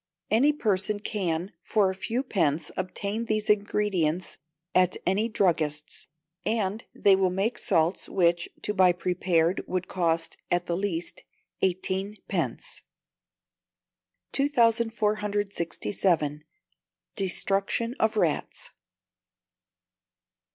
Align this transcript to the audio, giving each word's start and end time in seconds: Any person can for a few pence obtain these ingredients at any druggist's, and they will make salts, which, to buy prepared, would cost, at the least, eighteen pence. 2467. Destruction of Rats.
Any 0.31 0.51
person 0.51 0.99
can 0.99 1.51
for 1.61 1.91
a 1.91 1.93
few 1.93 2.23
pence 2.23 2.71
obtain 2.75 3.25
these 3.25 3.51
ingredients 3.51 4.39
at 4.73 4.97
any 5.05 5.29
druggist's, 5.29 6.07
and 6.43 6.83
they 6.95 7.15
will 7.15 7.29
make 7.29 7.59
salts, 7.59 8.09
which, 8.09 8.49
to 8.63 8.73
buy 8.73 8.93
prepared, 8.93 9.63
would 9.67 9.87
cost, 9.87 10.37
at 10.49 10.65
the 10.65 10.75
least, 10.75 11.23
eighteen 11.61 12.15
pence. 12.27 12.81
2467. 14.31 16.45
Destruction 17.15 17.93
of 17.99 18.17
Rats. 18.17 18.71